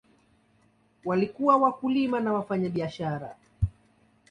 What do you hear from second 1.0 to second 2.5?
Walikuwa wakulima na